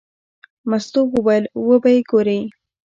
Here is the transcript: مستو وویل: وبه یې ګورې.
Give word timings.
مستو 0.69 1.01
وویل: 1.13 1.45
وبه 1.67 1.89
یې 1.95 2.01
ګورې. 2.09 2.39